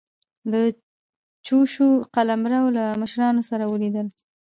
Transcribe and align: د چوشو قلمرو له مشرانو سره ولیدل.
د 0.51 0.53
چوشو 1.45 1.87
قلمرو 2.15 2.75
له 2.77 2.85
مشرانو 3.01 3.41
سره 3.49 3.63
ولیدل. 3.67 4.07